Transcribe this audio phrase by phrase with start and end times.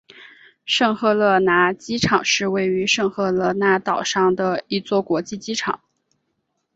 [0.65, 5.79] 圣赫勒拿机场是位于圣赫勒拿岛上的一座国际机场。